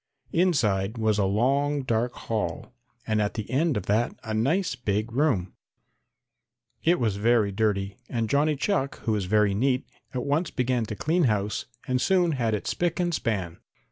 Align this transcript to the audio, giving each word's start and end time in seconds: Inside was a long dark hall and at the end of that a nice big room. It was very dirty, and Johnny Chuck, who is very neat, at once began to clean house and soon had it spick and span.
Inside 0.33 0.97
was 0.97 1.19
a 1.19 1.25
long 1.25 1.83
dark 1.83 2.13
hall 2.13 2.73
and 3.05 3.21
at 3.21 3.35
the 3.35 3.47
end 3.51 3.77
of 3.77 3.85
that 3.85 4.15
a 4.23 4.33
nice 4.33 4.73
big 4.73 5.11
room. 5.11 5.53
It 6.83 6.99
was 6.99 7.17
very 7.17 7.51
dirty, 7.51 7.97
and 8.09 8.27
Johnny 8.27 8.55
Chuck, 8.55 8.97
who 9.01 9.15
is 9.15 9.25
very 9.25 9.53
neat, 9.53 9.85
at 10.11 10.23
once 10.25 10.49
began 10.49 10.85
to 10.85 10.95
clean 10.95 11.25
house 11.25 11.67
and 11.87 12.01
soon 12.01 12.31
had 12.31 12.55
it 12.55 12.65
spick 12.65 12.99
and 12.99 13.13
span. 13.13 13.59